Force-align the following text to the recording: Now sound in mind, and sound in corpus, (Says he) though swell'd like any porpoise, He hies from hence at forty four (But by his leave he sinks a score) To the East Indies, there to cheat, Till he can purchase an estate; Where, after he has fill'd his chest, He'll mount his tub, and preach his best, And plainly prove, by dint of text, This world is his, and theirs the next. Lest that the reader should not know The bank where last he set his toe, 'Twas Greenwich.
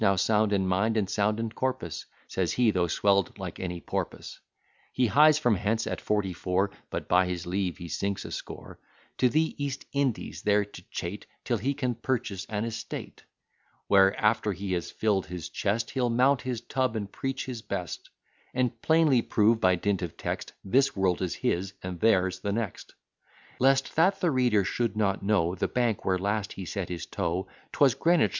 Now 0.01 0.15
sound 0.15 0.51
in 0.51 0.65
mind, 0.67 0.97
and 0.97 1.07
sound 1.07 1.39
in 1.39 1.51
corpus, 1.51 2.07
(Says 2.27 2.53
he) 2.53 2.71
though 2.71 2.87
swell'd 2.87 3.37
like 3.37 3.59
any 3.59 3.79
porpoise, 3.79 4.39
He 4.91 5.05
hies 5.05 5.37
from 5.37 5.53
hence 5.57 5.85
at 5.85 6.01
forty 6.01 6.33
four 6.33 6.71
(But 6.89 7.07
by 7.07 7.27
his 7.27 7.45
leave 7.45 7.77
he 7.77 7.87
sinks 7.87 8.25
a 8.25 8.31
score) 8.31 8.79
To 9.19 9.29
the 9.29 9.53
East 9.63 9.85
Indies, 9.93 10.41
there 10.41 10.65
to 10.65 10.81
cheat, 10.89 11.27
Till 11.45 11.59
he 11.59 11.75
can 11.75 11.93
purchase 11.93 12.47
an 12.49 12.65
estate; 12.65 13.25
Where, 13.85 14.19
after 14.19 14.53
he 14.53 14.73
has 14.73 14.89
fill'd 14.89 15.27
his 15.27 15.49
chest, 15.49 15.91
He'll 15.91 16.09
mount 16.09 16.41
his 16.41 16.61
tub, 16.61 16.95
and 16.95 17.11
preach 17.11 17.45
his 17.45 17.61
best, 17.61 18.09
And 18.55 18.81
plainly 18.81 19.21
prove, 19.21 19.61
by 19.61 19.75
dint 19.75 20.01
of 20.01 20.17
text, 20.17 20.53
This 20.63 20.95
world 20.95 21.21
is 21.21 21.35
his, 21.35 21.75
and 21.83 21.99
theirs 21.99 22.39
the 22.39 22.51
next. 22.51 22.95
Lest 23.59 23.95
that 23.97 24.19
the 24.19 24.31
reader 24.31 24.63
should 24.63 24.97
not 24.97 25.21
know 25.21 25.53
The 25.53 25.67
bank 25.67 26.03
where 26.03 26.17
last 26.17 26.53
he 26.53 26.65
set 26.65 26.89
his 26.89 27.05
toe, 27.05 27.45
'Twas 27.71 27.93
Greenwich. 27.93 28.29